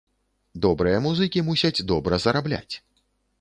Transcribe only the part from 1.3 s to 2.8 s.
мусяць добра зарабляць.